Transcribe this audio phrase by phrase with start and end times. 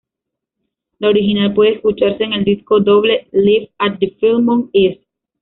[0.97, 5.03] La original puede escucharse en el disco doble "Live at the Fillmore East".